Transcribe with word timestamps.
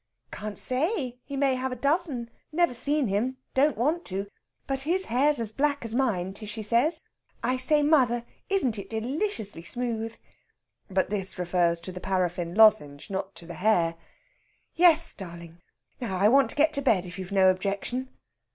"Can't 0.31 0.57
say. 0.57 1.19
He 1.25 1.37
may 1.37 1.53
have 1.53 1.71
a 1.71 1.75
dozen. 1.75 2.31
Never 2.51 2.73
seen 2.73 3.05
him. 3.07 3.37
Don't 3.53 3.77
want 3.77 4.03
to! 4.05 4.25
But 4.65 4.79
his 4.81 5.05
hair's 5.05 5.39
as 5.39 5.53
black 5.53 5.85
as 5.85 5.93
mine, 5.93 6.33
Tishy 6.33 6.63
says.... 6.63 7.01
I 7.43 7.57
say, 7.57 7.83
mother, 7.83 8.25
isn't 8.49 8.79
it 8.79 8.89
deliciously 8.89 9.61
smooth?" 9.61 10.17
But 10.89 11.11
this 11.11 11.37
refers 11.37 11.79
to 11.81 11.91
the 11.91 12.01
paraffin 12.01 12.55
lozenge, 12.55 13.11
not 13.11 13.35
to 13.35 13.45
the 13.45 13.53
hair. 13.61 13.93
"Yes, 14.73 15.13
darling. 15.13 15.61
Now 15.99 16.17
I 16.17 16.29
want 16.29 16.49
to 16.49 16.55
get 16.55 16.73
to 16.73 16.81
bed, 16.81 17.05
if 17.05 17.19
you've 17.19 17.31
no 17.31 17.51
objection." 17.51 18.09